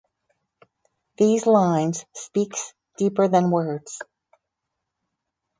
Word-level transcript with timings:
These 1.17 1.45
lines 1.45 2.07
speaks 2.15 2.73
deeper 2.97 3.27
than 3.27 3.51
words. 3.51 4.01